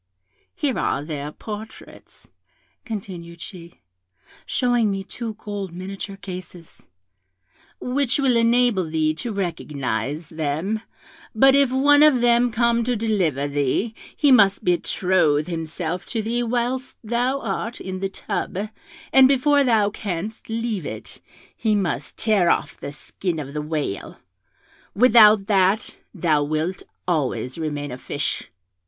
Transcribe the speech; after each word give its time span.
Here 0.55 0.79
are 0.79 1.03
their 1.03 1.31
portraits,' 1.31 2.31
continued 2.85 3.39
she, 3.39 3.81
showing 4.47 4.89
me 4.89 5.03
two 5.03 5.35
gold 5.35 5.71
miniature 5.73 6.15
cases, 6.17 6.87
'which 7.79 8.17
will 8.17 8.35
enable 8.35 8.89
thee 8.89 9.13
to 9.13 9.31
recognise 9.31 10.29
them: 10.29 10.81
but 11.35 11.53
if 11.53 11.71
one 11.71 12.01
of 12.01 12.19
them 12.19 12.51
come 12.51 12.83
to 12.83 12.95
deliver 12.95 13.47
thee, 13.47 13.93
he 14.17 14.31
must 14.31 14.63
betroth 14.63 15.45
himself 15.45 16.07
to 16.07 16.23
thee 16.23 16.41
whilst 16.41 16.97
thou 17.03 17.39
art 17.39 17.79
in 17.79 17.99
the 17.99 18.09
tub, 18.09 18.69
and 19.13 19.27
before 19.27 19.63
thou 19.63 19.91
canst 19.91 20.49
leave 20.49 20.83
it, 20.83 21.21
he 21.55 21.75
must 21.75 22.17
tear 22.17 22.49
off 22.49 22.75
the 22.79 22.91
skin 22.91 23.37
of 23.37 23.53
the 23.53 23.61
whale; 23.61 24.17
without 24.95 25.45
that, 25.45 25.95
thou 26.11 26.41
wilt 26.43 26.81
always 27.07 27.59
remain 27.59 27.91
a 27.91 27.99
fish. 27.99 28.49